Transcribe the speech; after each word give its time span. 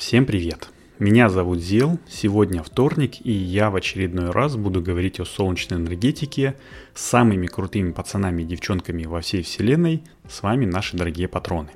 Всем 0.00 0.24
привет! 0.24 0.70
Меня 0.98 1.28
зовут 1.28 1.58
Зел, 1.58 1.98
сегодня 2.08 2.62
вторник, 2.62 3.16
и 3.22 3.30
я 3.30 3.68
в 3.68 3.76
очередной 3.76 4.30
раз 4.30 4.56
буду 4.56 4.80
говорить 4.80 5.20
о 5.20 5.26
солнечной 5.26 5.78
энергетике 5.78 6.56
с 6.94 7.02
самыми 7.02 7.46
крутыми 7.46 7.92
пацанами 7.92 8.40
и 8.40 8.46
девчонками 8.46 9.04
во 9.04 9.20
всей 9.20 9.42
вселенной. 9.42 10.02
С 10.26 10.42
вами 10.42 10.64
наши 10.64 10.96
дорогие 10.96 11.28
патроны. 11.28 11.68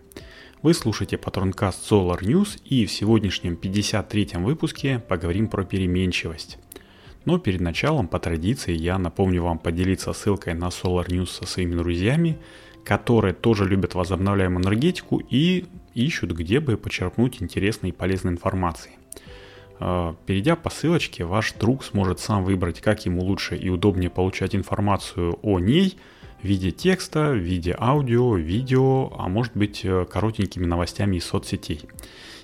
Вы 0.63 0.73
слушаете 0.73 1.19
патронкаст 1.19 1.93
Solar 1.93 2.21
News, 2.23 2.59
и 2.65 2.87
в 2.87 2.93
сегодняшнем 2.93 3.59
53-м 3.63 4.43
выпуске 4.43 5.01
поговорим 5.07 5.47
про 5.49 5.63
переменчивость. 5.65 6.57
Но 7.27 7.39
перед 7.39 7.61
началом, 7.61 8.09
по 8.09 8.19
традиции, 8.19 8.73
я 8.73 8.97
напомню 8.97 9.43
вам 9.43 9.59
поделиться 9.59 10.15
ссылкой 10.15 10.55
на 10.55 10.69
Solar 10.69 11.09
News 11.09 11.27
со 11.27 11.47
своими 11.47 11.75
друзьями, 11.75 12.39
которые 12.85 13.35
тоже 13.35 13.67
любят 13.69 13.95
возобновляемую 13.95 14.65
энергетику 14.65 15.21
и 15.29 15.67
ищут, 15.95 16.33
где 16.33 16.61
бы 16.61 16.77
почерпнуть 16.77 17.43
интересной 17.43 17.91
и 17.91 17.93
полезной 17.93 18.33
информации. 18.33 18.93
А, 19.81 20.15
перейдя 20.27 20.57
по 20.57 20.71
ссылочке, 20.71 21.25
ваш 21.25 21.53
друг 21.55 21.85
сможет 21.85 22.21
сам 22.21 22.45
выбрать, 22.45 22.81
как 22.81 23.05
ему 23.07 23.23
лучше 23.23 23.57
и 23.57 23.69
удобнее 23.69 24.11
получать 24.11 24.55
информацию 24.55 25.39
о 25.43 25.59
ней 25.59 25.99
в 26.43 26.47
виде 26.47 26.71
текста, 26.71 27.31
в 27.31 27.37
виде 27.39 27.75
аудио, 27.79 28.37
видео, 28.37 29.13
а 29.19 29.29
может 29.29 29.57
быть 29.57 29.85
э, 29.85 30.07
коротенькими 30.11 30.67
новостями 30.67 31.17
из 31.17 31.25
соцсетей. 31.25 31.83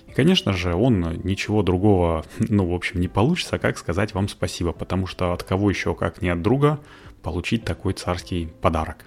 И, 0.07 0.11
конечно 0.11 0.53
же, 0.53 0.73
он 0.73 1.21
ничего 1.23 1.63
другого, 1.63 2.25
ну, 2.39 2.65
в 2.65 2.73
общем, 2.73 2.99
не 2.99 3.07
получится, 3.07 3.59
как 3.59 3.77
сказать 3.77 4.13
вам 4.13 4.27
спасибо, 4.27 4.71
потому 4.71 5.07
что 5.07 5.33
от 5.33 5.43
кого 5.43 5.69
еще, 5.69 5.95
как 5.95 6.21
не 6.21 6.29
от 6.29 6.41
друга, 6.41 6.79
получить 7.21 7.63
такой 7.63 7.93
царский 7.93 8.49
подарок. 8.61 9.05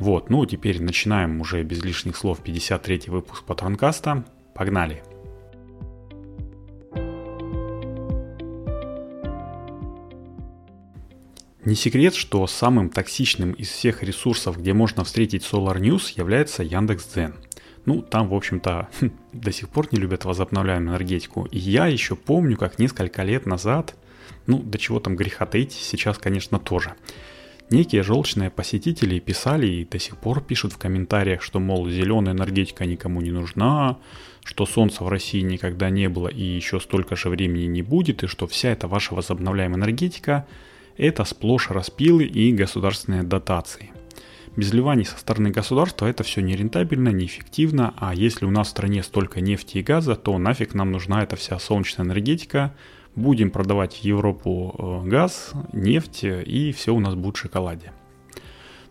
Вот, 0.00 0.30
ну 0.30 0.46
теперь 0.46 0.82
начинаем 0.82 1.42
уже 1.42 1.62
без 1.62 1.84
лишних 1.84 2.16
слов 2.16 2.40
53 2.42 3.02
выпуск 3.08 3.44
Патронкаста. 3.44 4.24
Погнали! 4.54 5.02
Не 11.66 11.74
секрет, 11.74 12.14
что 12.14 12.46
самым 12.46 12.88
токсичным 12.88 13.52
из 13.52 13.68
всех 13.68 14.02
ресурсов, 14.02 14.58
где 14.58 14.72
можно 14.72 15.04
встретить 15.04 15.42
Solar 15.42 15.78
News, 15.78 16.14
является 16.16 16.62
Яндекс.Дзен. 16.62 17.34
Ну, 17.84 18.00
там, 18.00 18.30
в 18.30 18.34
общем-то, 18.34 18.88
до 19.34 19.52
сих 19.52 19.68
пор 19.68 19.88
не 19.92 19.98
любят 19.98 20.24
возобновляемую 20.24 20.92
энергетику. 20.92 21.44
И 21.50 21.58
я 21.58 21.88
еще 21.88 22.16
помню, 22.16 22.56
как 22.56 22.78
несколько 22.78 23.22
лет 23.22 23.44
назад, 23.44 23.94
ну, 24.46 24.60
до 24.60 24.78
чего 24.78 24.98
там 24.98 25.14
греха 25.14 25.44
таить, 25.44 25.72
сейчас, 25.72 26.16
конечно, 26.16 26.58
тоже– 26.58 26.94
Некие 27.70 28.02
желчные 28.02 28.50
посетители 28.50 29.20
писали 29.20 29.68
и 29.68 29.84
до 29.84 30.00
сих 30.00 30.16
пор 30.16 30.42
пишут 30.42 30.72
в 30.72 30.78
комментариях, 30.78 31.40
что, 31.40 31.60
мол, 31.60 31.88
зеленая 31.88 32.34
энергетика 32.34 32.84
никому 32.84 33.20
не 33.20 33.30
нужна, 33.30 33.98
что 34.42 34.66
солнца 34.66 35.04
в 35.04 35.08
России 35.08 35.40
никогда 35.40 35.88
не 35.88 36.08
было 36.08 36.26
и 36.26 36.42
еще 36.42 36.80
столько 36.80 37.14
же 37.14 37.28
времени 37.28 37.66
не 37.66 37.82
будет, 37.82 38.24
и 38.24 38.26
что 38.26 38.48
вся 38.48 38.70
эта 38.70 38.88
ваша 38.88 39.14
возобновляемая 39.14 39.78
энергетика– 39.78 40.46
это 40.96 41.24
сплошь 41.24 41.70
распилы 41.70 42.24
и 42.24 42.52
государственные 42.52 43.22
дотации. 43.22 43.92
Без 44.56 44.72
ливаний 44.72 45.04
со 45.04 45.16
стороны 45.16 45.50
государства 45.50 46.06
это 46.06 46.24
все 46.24 46.42
нерентабельно, 46.42 47.10
неэффективно, 47.10 47.94
а 47.96 48.16
если 48.16 48.46
у 48.46 48.50
нас 48.50 48.66
в 48.66 48.70
стране 48.70 49.04
столько 49.04 49.40
нефти 49.40 49.78
и 49.78 49.82
газа, 49.82 50.16
то 50.16 50.36
нафиг 50.38 50.74
нам 50.74 50.90
нужна 50.90 51.22
эта 51.22 51.36
вся 51.36 51.56
солнечная 51.60 52.04
энергетика– 52.04 52.74
будем 53.20 53.50
продавать 53.50 53.94
в 53.94 54.04
Европу 54.04 54.74
э, 55.04 55.08
газ, 55.08 55.52
нефть, 55.72 56.24
и 56.24 56.72
все 56.72 56.94
у 56.94 57.00
нас 57.00 57.14
будет 57.14 57.36
в 57.36 57.40
шоколаде. 57.40 57.92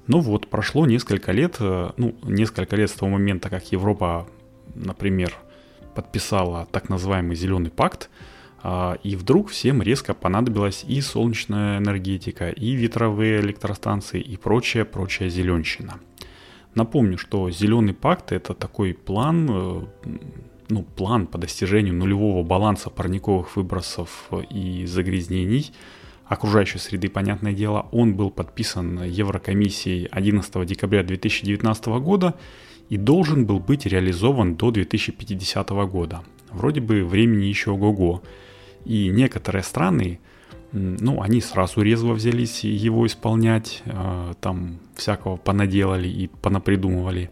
Ну 0.07 0.19
вот, 0.21 0.47
прошло 0.47 0.85
несколько 0.85 1.31
лет, 1.31 1.57
э, 1.59 1.91
ну, 1.97 2.15
несколько 2.23 2.75
лет 2.75 2.89
с 2.89 2.93
того 2.93 3.11
момента, 3.11 3.49
как 3.49 3.71
Европа, 3.71 4.27
например, 4.73 5.33
подписала 5.95 6.67
так 6.71 6.89
называемый 6.89 7.35
Зеленый 7.35 7.71
пакт, 7.71 8.09
а, 8.61 8.97
и 9.03 9.15
вдруг 9.15 9.49
всем 9.49 9.81
резко 9.81 10.13
понадобилась 10.13 10.83
и 10.87 11.01
солнечная 11.01 11.77
энергетика, 11.77 12.49
и 12.49 12.71
ветровые 12.71 13.39
электростанции, 13.39 14.19
и 14.19 14.37
прочая, 14.37 14.85
прочая 14.85 15.29
зеленщина. 15.29 15.99
Напомню, 16.75 17.17
что 17.17 17.49
Зеленый 17.49 17.93
пакт 17.93 18.31
это 18.31 18.53
такой 18.53 18.93
план, 18.93 19.47
э, 19.49 19.81
ну, 20.69 20.83
план 20.83 21.27
по 21.27 21.37
достижению 21.37 21.95
нулевого 21.95 22.43
баланса 22.43 22.89
парниковых 22.89 23.55
выбросов 23.55 24.29
и 24.49 24.85
загрязнений 24.85 25.71
окружающей 26.29 26.77
среды, 26.77 27.09
понятное 27.09 27.53
дело, 27.53 27.87
он 27.91 28.13
был 28.13 28.29
подписан 28.29 29.03
Еврокомиссией 29.03 30.05
11 30.05 30.65
декабря 30.65 31.03
2019 31.03 31.87
года 31.87 32.35
и 32.87 32.97
должен 32.97 33.45
был 33.45 33.59
быть 33.59 33.87
реализован 33.87 34.55
до 34.55 34.69
2050 34.69 35.69
года. 35.69 36.23
Вроде 36.51 36.81
бы 36.81 37.03
времени 37.03 37.45
еще 37.45 37.71
ого-го. 37.71 38.21
И 38.85 39.09
некоторые 39.09 39.63
страны, 39.63 40.19
ну, 40.71 41.21
они 41.21 41.41
сразу 41.41 41.81
резво 41.81 42.13
взялись 42.13 42.63
его 42.63 43.07
исполнять, 43.07 43.81
э, 43.85 44.33
там 44.39 44.79
всякого 44.95 45.37
понаделали 45.37 46.07
и 46.07 46.27
понапридумывали 46.27 47.31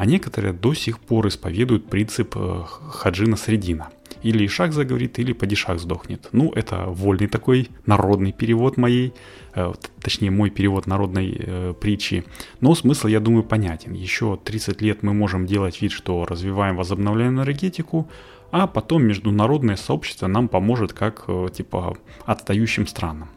а 0.00 0.06
некоторые 0.06 0.54
до 0.54 0.72
сих 0.72 0.98
пор 0.98 1.28
исповедуют 1.28 1.90
принцип 1.90 2.34
э, 2.34 2.62
хаджина 2.88 3.36
средина. 3.36 3.90
Или 4.22 4.46
шаг 4.46 4.72
заговорит, 4.72 5.18
или 5.18 5.34
падишах 5.34 5.78
сдохнет. 5.78 6.26
Ну, 6.32 6.50
это 6.52 6.86
вольный 6.86 7.26
такой 7.26 7.68
народный 7.84 8.32
перевод 8.32 8.78
моей, 8.78 9.12
э, 9.54 9.74
точнее, 10.00 10.30
мой 10.30 10.48
перевод 10.48 10.86
народной 10.86 11.36
э, 11.38 11.74
притчи. 11.78 12.24
Но 12.60 12.74
смысл, 12.74 13.08
я 13.08 13.20
думаю, 13.20 13.42
понятен. 13.42 13.92
Еще 13.92 14.38
30 14.42 14.80
лет 14.80 15.02
мы 15.02 15.12
можем 15.12 15.44
делать 15.44 15.82
вид, 15.82 15.92
что 15.92 16.24
развиваем 16.24 16.76
возобновляемую 16.76 17.44
энергетику, 17.44 18.08
а 18.52 18.66
потом 18.66 19.02
международное 19.04 19.76
сообщество 19.76 20.28
нам 20.28 20.48
поможет 20.48 20.94
как, 20.94 21.26
типа, 21.52 21.98
отстающим 22.24 22.86
странам. 22.86 23.28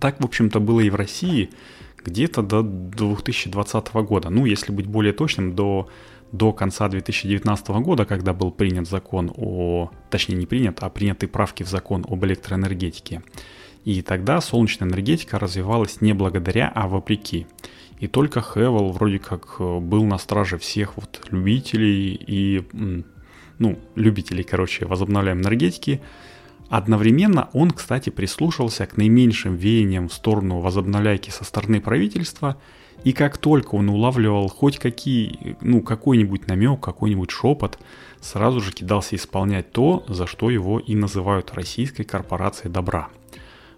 Так, 0.00 0.20
в 0.20 0.24
общем-то, 0.24 0.58
было 0.58 0.80
и 0.80 0.90
в 0.90 0.96
России– 0.96 1.50
где-то 2.04 2.42
до 2.42 2.62
2020 2.62 3.94
года. 3.94 4.30
Ну, 4.30 4.44
если 4.44 4.72
быть 4.72 4.86
более 4.86 5.12
точным, 5.12 5.54
до, 5.54 5.88
до 6.32 6.52
конца 6.52 6.88
2019 6.88 7.68
года, 7.68 8.04
когда 8.04 8.32
был 8.32 8.50
принят 8.50 8.88
закон 8.88 9.32
о... 9.36 9.90
Точнее, 10.10 10.36
не 10.36 10.46
принят, 10.46 10.78
а 10.82 10.90
приняты 10.90 11.28
правки 11.28 11.62
в 11.62 11.68
закон 11.68 12.04
об 12.08 12.24
электроэнергетике. 12.24 13.22
И 13.84 14.02
тогда 14.02 14.40
солнечная 14.40 14.88
энергетика 14.88 15.38
развивалась 15.38 16.00
не 16.00 16.12
благодаря, 16.12 16.70
а 16.74 16.88
вопреки. 16.88 17.46
И 17.98 18.08
только 18.08 18.40
Хевел 18.40 18.90
вроде 18.90 19.18
как 19.18 19.56
э, 19.58 19.78
был 19.78 20.04
на 20.04 20.18
страже 20.18 20.58
всех 20.58 20.96
вот 20.96 21.24
любителей 21.30 22.14
и, 22.14 22.64
ну, 23.58 23.78
любителей, 23.94 24.42
короче, 24.42 24.86
возобновляемой 24.86 25.44
энергетики, 25.44 26.00
Одновременно 26.72 27.50
он, 27.52 27.70
кстати, 27.70 28.08
прислушался 28.08 28.86
к 28.86 28.96
наименьшим 28.96 29.56
веяниям 29.56 30.08
в 30.08 30.14
сторону 30.14 30.60
возобновляйки 30.60 31.28
со 31.28 31.44
стороны 31.44 31.82
правительства, 31.82 32.56
и 33.04 33.12
как 33.12 33.36
только 33.36 33.74
он 33.74 33.90
улавливал 33.90 34.48
хоть 34.48 34.78
какие, 34.78 35.58
ну, 35.60 35.82
какой-нибудь 35.82 36.46
намек, 36.46 36.80
какой-нибудь 36.80 37.30
шепот, 37.30 37.78
сразу 38.22 38.62
же 38.62 38.72
кидался 38.72 39.16
исполнять 39.16 39.70
то, 39.70 40.02
за 40.08 40.26
что 40.26 40.48
его 40.48 40.78
и 40.78 40.94
называют 40.94 41.52
российской 41.52 42.04
корпорацией 42.04 42.72
добра. 42.72 43.08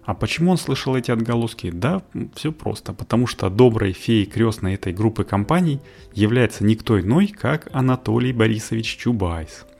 А 0.05 0.15
почему 0.15 0.53
он 0.53 0.57
слышал 0.57 0.95
эти 0.95 1.11
отголоски? 1.11 1.71
Да, 1.71 2.01
все 2.37 2.53
просто. 2.53 2.93
Потому 2.93 3.27
что 3.27 3.51
доброй 3.51 3.93
феей 3.93 4.27
крестной 4.27 4.75
этой 4.75 4.93
группы 4.93 5.25
компаний 5.25 5.81
является 6.13 6.63
никто 6.63 7.01
иной, 7.01 7.27
как 7.27 7.69
Анатолий 7.73 8.33
Борисович 8.33 8.99
Чубайс– 8.99 9.67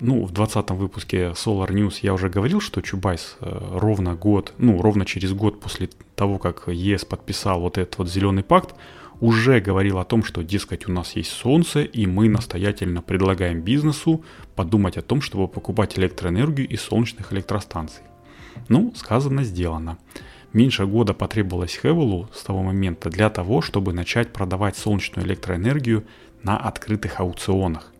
ну, 0.00 0.24
в 0.24 0.30
20 0.32 0.70
выпуске 0.70 1.30
Solar 1.30 1.68
News 1.70 1.98
я 2.02 2.14
уже 2.14 2.28
говорил, 2.28 2.60
что 2.60 2.80
Чубайс 2.80 3.36
э, 3.40 3.58
ровно 3.72 4.14
год, 4.14 4.52
ну, 4.58 4.80
ровно 4.80 5.04
через 5.04 5.32
год 5.32 5.60
после 5.60 5.90
того, 6.14 6.38
как 6.38 6.68
ЕС 6.68 7.04
подписал 7.04 7.60
вот 7.60 7.78
этот 7.78 7.98
вот 7.98 8.08
зеленый 8.08 8.44
пакт, 8.44 8.74
уже 9.20 9.60
говорил 9.60 9.98
о 9.98 10.04
том, 10.04 10.22
что, 10.22 10.42
дескать, 10.42 10.88
у 10.88 10.92
нас 10.92 11.16
есть 11.16 11.32
солнце, 11.32 11.82
и 11.82 12.06
мы 12.06 12.28
настоятельно 12.28 13.02
предлагаем 13.02 13.60
бизнесу 13.60 14.22
подумать 14.54 14.96
о 14.96 15.02
том, 15.02 15.20
чтобы 15.20 15.48
покупать 15.48 15.98
электроэнергию 15.98 16.68
из 16.68 16.82
солнечных 16.82 17.32
электростанций. 17.32 18.02
Ну, 18.68 18.92
сказано, 18.94 19.42
сделано. 19.42 19.98
Меньше 20.52 20.86
года 20.86 21.12
потребовалось 21.14 21.76
Хевелу 21.76 22.28
с 22.32 22.42
того 22.42 22.62
момента 22.62 23.10
для 23.10 23.28
того, 23.28 23.60
чтобы 23.60 23.92
начать 23.92 24.32
продавать 24.32 24.76
солнечную 24.76 25.26
электроэнергию 25.26 26.04
на 26.42 26.56
открытых 26.56 27.20
аукционах. 27.20 27.92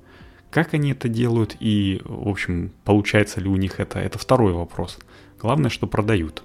Как 0.50 0.73
они 0.73 0.93
это 0.93 1.09
делают 1.09 1.56
и, 1.61 2.00
в 2.05 2.29
общем, 2.29 2.73
получается 2.85 3.41
ли 3.41 3.49
у 3.49 3.56
них 3.56 3.81
это, 3.81 3.99
это 3.99 4.19
второй 4.19 4.53
вопрос. 4.53 4.99
Главное, 5.41 5.71
что 5.71 5.87
продают. 5.87 6.43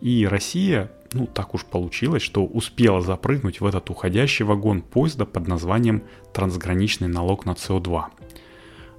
И 0.00 0.26
Россия, 0.26 0.90
ну 1.12 1.26
так 1.26 1.54
уж 1.54 1.64
получилось, 1.64 2.22
что 2.22 2.44
успела 2.44 3.00
запрыгнуть 3.00 3.60
в 3.60 3.66
этот 3.66 3.90
уходящий 3.90 4.44
вагон 4.44 4.82
поезда 4.82 5.26
под 5.26 5.48
названием 5.48 6.04
«Трансграничный 6.32 7.08
налог 7.08 7.44
на 7.44 7.52
СО2». 7.52 8.04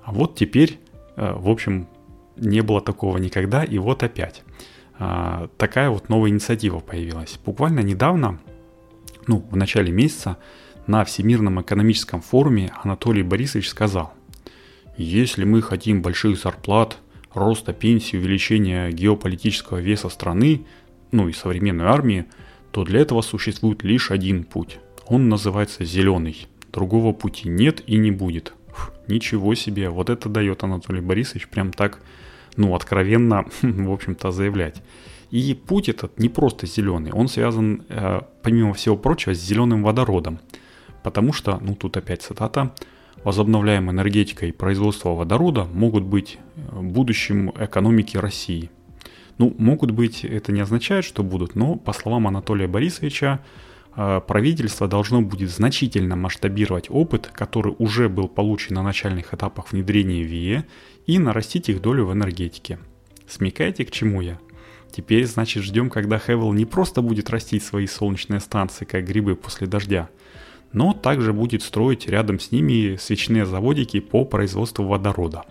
А 0.04 0.12
вот 0.12 0.36
теперь, 0.36 0.80
э, 1.16 1.34
в 1.34 1.50
общем, 1.50 1.88
не 2.36 2.62
было 2.62 2.82
такого 2.82 3.18
никогда, 3.18 3.64
и 3.64 3.78
вот 3.78 4.04
опять. 4.04 4.44
А, 5.00 5.48
такая 5.58 5.90
вот 5.90 6.10
новая 6.10 6.30
инициатива 6.30 6.80
появилась. 6.80 7.40
Буквально 7.46 7.80
недавно, 7.80 8.40
ну, 9.28 9.46
в 9.50 9.56
начале 9.56 9.92
месяца, 9.92 10.38
на 10.86 11.06
Всемирном 11.06 11.62
экономическом 11.62 12.22
форуме 12.22 12.74
Анатолий 12.84 13.24
Борисович 13.24 13.70
сказал– 13.70 14.14
Если 14.96 15.44
мы 15.44 15.62
хотим 15.62 16.02
больших 16.02 16.38
зарплат, 16.38 16.98
роста 17.34 17.74
пенсии, 17.74 18.18
увеличения 18.18 18.92
геополитического 18.92 19.78
веса 19.78 20.10
страны, 20.10 20.66
ну 21.12 21.28
и 21.30 21.34
современной 21.34 21.86
армии, 21.86 22.26
то 22.72 22.84
для 22.84 23.00
этого 23.02 23.22
существует 23.22 23.84
лишь 23.84 24.12
один 24.12 24.44
путь. 24.44 24.80
Он 25.08 25.30
называется 25.30 25.84
зеленый. 25.84 26.48
Другого 26.72 27.14
пути 27.14 27.50
нет 27.50 27.84
и 27.88 27.98
не 27.98 28.12
будет. 28.12 28.54
Фу, 28.70 28.92
ничего 29.08 29.56
себе, 29.56 29.90
вот 29.90 30.10
это 30.10 30.30
дает 30.30 30.64
Анатолий 30.64 31.02
Борисович 31.02 31.48
прям 31.48 31.72
так, 31.72 32.00
ну, 32.56 32.76
откровенно, 32.76 33.46
в 33.62 33.92
общем-то, 33.92 34.32
заявлять. 34.32 34.82
И 35.30 35.56
путь 35.56 35.90
этот 35.90 36.20
не 36.20 36.30
просто 36.30 36.68
зеленый, 36.68 37.12
он 37.12 37.28
связан, 37.28 37.84
э, 37.90 38.22
помимо 38.44 38.74
всего 38.74 38.96
прочего, 38.96 39.34
с 39.34 39.40
зеленым 39.40 39.84
водородом. 39.84 40.40
Потому 41.02 41.34
что, 41.34 41.58
ну 41.62 41.76
тут 41.76 41.98
опять 41.98 42.22
цитата, 42.22 42.74
возобновляемая 43.24 43.94
энергетика 43.94 44.46
и 44.46 44.52
производство 44.52 45.10
водорода 45.10 45.66
могут 45.66 46.04
быть 46.04 46.38
э, 46.56 46.80
будущим 46.82 47.52
экономики 47.58 48.18
России. 48.18 48.70
Ну, 49.38 49.56
могут 49.58 49.92
быть, 49.92 50.24
это 50.24 50.52
не 50.52 50.62
означает, 50.62 51.06
что 51.06 51.24
будут, 51.24 51.56
но, 51.56 51.76
по 51.76 51.94
словам 51.94 52.28
Анатолия 52.28 52.68
Борисовича, 52.68 53.40
э, 53.96 54.22
правительство 54.28 54.88
должно 54.88 55.22
будет 55.22 55.50
значительно 55.50 56.16
масштабировать 56.16 56.88
опыт, 56.90 57.28
который 57.34 57.76
уже 57.80 58.10
был 58.10 58.28
получен 58.28 58.76
на 58.76 58.84
начальных 58.84 59.34
этапах 59.34 59.72
внедрения 59.72 60.24
ВИЭ, 60.24 60.66
и 61.06 61.20
нарастить 61.20 61.70
их 61.70 61.82
долю 61.82 62.06
в 62.06 62.14
энергетике. 62.14 62.80
Смекаете, 63.28 63.86
к 63.86 63.92
чему 63.92 64.22
я? 64.22 64.40
Теперь, 64.92 65.26
значит, 65.26 65.64
ждем, 65.64 65.90
когда 65.90 66.20
Хевел 66.20 66.54
не 66.54 66.66
просто 66.66 67.02
будет 67.02 67.30
растить 67.32 67.64
свои 67.64 67.88
солнечные 67.88 68.40
станции, 68.40 68.86
как 68.86 69.06
грибы 69.06 69.36
после 69.36 69.66
дождя, 69.66 70.10
но 70.74 70.94
также 70.94 71.32
будет 71.34 71.64
строить 71.64 72.08
рядом 72.08 72.40
с 72.40 72.52
ними 72.52 72.98
свечные 72.98 73.46
заводики 73.46 74.00
по 74.00 74.26
производству 74.26 74.86
водорода. 74.86 75.44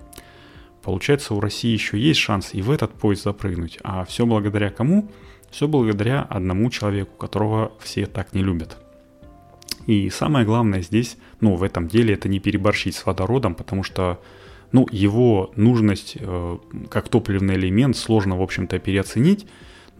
Получается, 0.82 1.34
у 1.34 1.40
России 1.40 1.70
еще 1.70 1.98
есть 1.98 2.20
шанс 2.20 2.54
и 2.54 2.60
в 2.60 2.70
этот 2.70 2.92
поезд 2.92 3.22
запрыгнуть, 3.24 3.78
а 3.82 4.04
все 4.04 4.26
благодаря 4.26 4.70
кому? 4.70 5.08
Все 5.50 5.68
благодаря 5.68 6.22
одному 6.22 6.70
человеку, 6.70 7.16
которого 7.16 7.72
все 7.78 8.06
так 8.06 8.34
не 8.34 8.42
любят. 8.42 8.78
И 9.86 10.10
самое 10.10 10.46
главное 10.46 10.82
здесь, 10.82 11.16
ну, 11.40 11.56
в 11.56 11.62
этом 11.62 11.88
деле, 11.88 12.14
это 12.14 12.28
не 12.28 12.40
переборщить 12.40 12.94
с 12.94 13.04
водородом, 13.04 13.54
потому 13.54 13.82
что, 13.82 14.20
ну, 14.70 14.86
его 14.90 15.52
нужность 15.56 16.16
э, 16.18 16.58
как 16.88 17.08
топливный 17.08 17.56
элемент 17.56 17.96
сложно, 17.96 18.38
в 18.38 18.42
общем-то, 18.42 18.78
переоценить, 18.78 19.46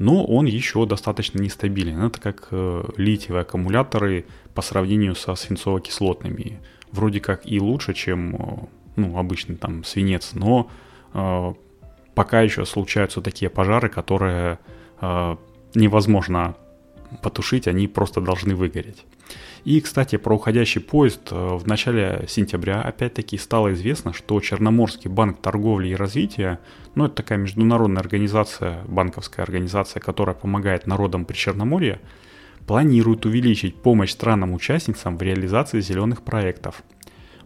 но 0.03 0.25
он 0.25 0.47
еще 0.47 0.85
достаточно 0.85 1.39
нестабилен. 1.39 2.03
Это 2.03 2.21
как 2.21 2.49
э, 2.51 2.85
литиевые 2.97 3.43
аккумуляторы 3.43 4.25
по 4.53 4.61
сравнению 4.61 5.15
со 5.15 5.37
свинцово-кислотными. 5.37 6.59
Вроде 6.91 7.21
как 7.21 7.47
и 7.47 7.61
лучше, 7.61 7.95
чем 7.95 8.35
э, 8.35 8.39
ну, 8.97 9.17
обычный 9.17 9.55
там 9.55 9.85
свинец, 9.85 10.31
но 10.33 10.69
э, 11.15 11.55
пока 12.17 12.41
еще 12.41 12.67
случаются 12.67 13.21
такие 13.21 13.49
пожары, 13.49 13.89
которые 13.89 14.59
э, 15.01 15.37
невозможно 15.77 16.57
потушить, 17.23 17.69
они 17.69 17.87
просто 17.87 18.21
должны 18.21 18.57
выгореть. 18.57 19.05
И, 19.65 19.81
кстати, 19.81 20.17
про 20.17 20.35
уходящий 20.35 20.81
поезд. 20.81 21.29
Э, 21.31 21.57
в 21.57 21.67
начале 21.69 22.25
сентября 22.29 22.83
опять-таки 22.83 23.39
стало 23.39 23.73
известно, 23.75 24.13
что 24.13 24.41
Черноморский 24.41 25.09
банк 25.09 25.41
торговли 25.41 25.89
и 25.89 25.95
развития, 25.95 26.59
ну 26.97 27.05
это 27.05 27.17
такая 27.17 27.39
международная 27.39 28.01
организация, 28.01 28.83
банковская 28.89 29.43
организация, 29.43 30.01
которая 30.01 30.35
помогает 30.35 30.87
народам 30.87 31.25
при 31.25 31.37
Черноморье, 31.37 32.01
планирует 32.67 33.25
увеличить 33.25 33.77
помощь 33.77 34.11
странам-участницам 34.11 35.17
в 35.17 35.23
реализации 35.23 35.81
зеленых 35.81 36.23
проектов. 36.23 36.83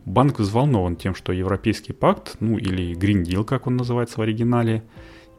Банк 0.06 0.38
взволнован 0.38 0.96
тем, 0.96 1.14
что 1.14 1.32
Европейский 1.32 1.92
пакт, 1.92 2.36
ну 2.40 2.56
или 2.56 2.94
Green 2.94 3.24
Deal, 3.24 3.44
как 3.44 3.66
он 3.66 3.76
называется 3.76 4.18
в 4.18 4.22
оригинале, 4.22 4.84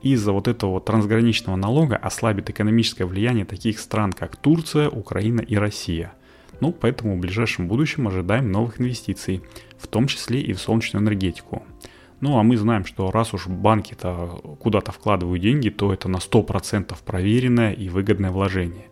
из-за 0.03 0.31
вот 0.31 0.47
этого 0.47 0.79
трансграничного 0.79 1.55
налога 1.55 1.95
ослабит 1.95 2.51
экономическое 2.51 3.05
влияние 3.05 3.45
таких 3.45 3.79
стран, 3.79 4.13
как 4.13 4.35
Турция, 4.35 4.89
Украина 4.89 5.41
и 5.41 5.55
Россия. 5.55 6.13
Ну, 6.59 6.71
поэтому 6.71 7.15
в 7.15 7.19
ближайшем 7.19 7.67
будущем 7.67 8.07
ожидаем 8.07 8.51
новых 8.51 8.81
инвестиций, 8.81 9.41
в 9.77 9.87
том 9.87 10.07
числе 10.07 10.41
и 10.41 10.53
в 10.53 10.59
солнечную 10.59 11.03
энергетику. 11.03 11.63
Ну, 12.19 12.39
а 12.39 12.43
мы 12.43 12.57
знаем, 12.57 12.85
что 12.85 13.11
раз 13.11 13.33
уж 13.33 13.47
банки-то 13.47 14.57
куда-то 14.59 14.91
вкладывают 14.91 15.41
деньги, 15.41 15.69
то 15.69 15.93
это 15.93 16.09
на 16.09 16.17
100% 16.17 16.95
проверенное 17.05 17.73
и 17.73 17.89
выгодное 17.89 18.31
вложение. 18.31 18.87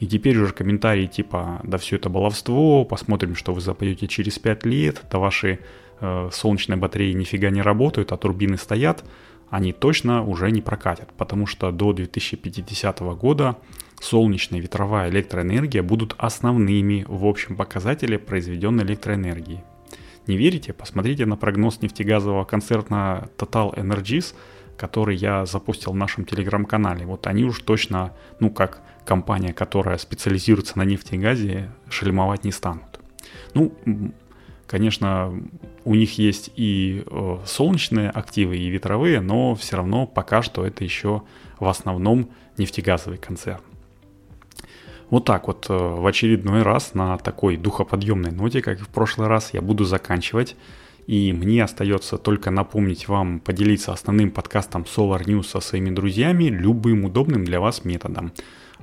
И 0.00 0.06
теперь 0.06 0.36
уже 0.38 0.52
комментарии 0.52 1.06
типа 1.06 1.60
«да 1.62 1.78
все 1.78 1.96
это 1.96 2.08
баловство», 2.08 2.84
«посмотрим, 2.84 3.36
что 3.36 3.52
вы 3.52 3.60
запоете 3.60 4.08
через 4.08 4.40
5 4.40 4.66
лет», 4.66 5.02
«да 5.10 5.18
ваши 5.18 5.60
э, 6.00 6.30
солнечные 6.32 6.76
батареи 6.76 7.12
нифига 7.12 7.50
не 7.50 7.62
работают, 7.62 8.10
а 8.10 8.16
турбины 8.16 8.58
стоят», 8.58 9.04
они 9.50 9.72
точно 9.72 10.24
уже 10.24 10.50
не 10.50 10.60
прокатят, 10.60 11.10
потому 11.16 11.46
что 11.46 11.70
до 11.70 11.92
2050 11.92 13.00
года 13.16 13.56
солнечная 14.00 14.60
ветровая 14.60 15.10
электроэнергия 15.10 15.82
будут 15.82 16.14
основными 16.18 17.04
в 17.08 17.24
общем 17.26 17.56
показателе 17.56 18.18
произведенной 18.18 18.84
электроэнергии. 18.84 19.62
Не 20.26 20.36
верите? 20.36 20.72
Посмотрите 20.72 21.26
на 21.26 21.36
прогноз 21.36 21.82
нефтегазового 21.82 22.44
концерна 22.44 23.28
Total 23.36 23.74
Energies, 23.74 24.34
который 24.76 25.16
я 25.16 25.46
запустил 25.46 25.92
в 25.92 25.96
нашем 25.96 26.24
телеграм-канале. 26.24 27.04
Вот 27.06 27.26
они 27.26 27.44
уж 27.44 27.60
точно, 27.60 28.12
ну 28.40 28.50
как 28.50 28.82
компания, 29.04 29.52
которая 29.52 29.98
специализируется 29.98 30.78
на 30.78 30.84
нефти 30.84 31.14
и 31.14 31.18
газе, 31.18 31.70
шельмовать 31.90 32.44
не 32.44 32.52
станут. 32.52 33.00
Ну, 33.52 33.74
конечно, 34.66 35.32
у 35.84 35.94
них 35.94 36.18
есть 36.18 36.50
и 36.56 37.04
э, 37.06 37.38
солнечные 37.46 38.10
активы, 38.10 38.56
и 38.56 38.68
ветровые, 38.68 39.20
но 39.20 39.54
все 39.54 39.76
равно 39.76 40.06
пока 40.06 40.42
что 40.42 40.66
это 40.66 40.84
еще 40.84 41.22
в 41.60 41.68
основном 41.68 42.30
нефтегазовый 42.56 43.18
концерн. 43.18 43.62
Вот 45.10 45.24
так 45.24 45.46
вот 45.46 45.66
э, 45.68 45.74
в 45.74 46.06
очередной 46.06 46.62
раз 46.62 46.94
на 46.94 47.18
такой 47.18 47.56
духоподъемной 47.56 48.32
ноте, 48.32 48.62
как 48.62 48.80
и 48.80 48.84
в 48.84 48.88
прошлый 48.88 49.28
раз, 49.28 49.52
я 49.52 49.60
буду 49.60 49.84
заканчивать. 49.84 50.56
И 51.06 51.32
мне 51.32 51.62
остается 51.62 52.16
только 52.16 52.50
напомнить 52.50 53.08
вам 53.08 53.40
поделиться 53.40 53.92
основным 53.92 54.30
подкастом 54.30 54.82
Solar 54.82 55.22
News 55.24 55.44
со 55.44 55.60
своими 55.60 55.90
друзьями 55.90 56.44
любым 56.44 57.04
удобным 57.04 57.44
для 57.44 57.60
вас 57.60 57.84
методом. 57.84 58.32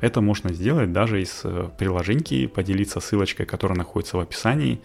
Это 0.01 0.21
можно 0.21 0.53
сделать 0.53 0.91
даже 0.91 1.21
из 1.21 1.41
э, 1.43 1.69
приложеньки, 1.77 2.47
поделиться 2.47 2.99
ссылочкой, 2.99 3.45
которая 3.45 3.77
находится 3.77 4.17
в 4.17 4.19
описании. 4.19 4.79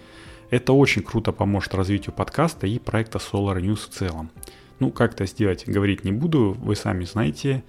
Это 0.51 0.73
очень 0.73 1.03
круто 1.03 1.33
поможет 1.33 1.75
развитию 1.75 2.15
подкаста 2.15 2.67
и 2.67 2.79
проекта 2.79 3.19
Solar 3.19 3.61
News 3.61 3.89
в 3.89 3.89
целом. 3.89 4.31
Ну, 4.79 4.91
как 4.91 5.15
это 5.15 5.27
сделать, 5.27 5.65
говорить 5.67 6.05
не 6.05 6.13
буду, 6.13 6.57
вы 6.59 6.77
сами 6.77 7.05
знаете. 7.05 7.65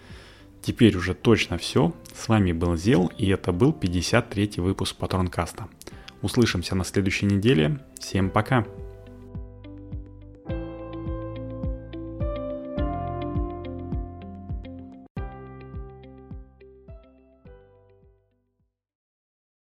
Теперь 0.68 0.98
уже 0.98 1.14
точно 1.14 1.58
все. 1.58 1.94
С 2.14 2.28
вами 2.28 2.52
был 2.52 2.76
Зел, 2.76 3.10
и 3.18 3.30
это 3.30 3.54
был 3.54 3.72
53 3.72 4.56
выпуск 4.58 4.98
Патронкаста. 4.98 5.70
Услышимся 6.22 6.76
на 6.76 6.84
следующей 6.84 7.26
неделе. 7.26 7.80
Всем 7.98 8.30
пока! 8.30 8.66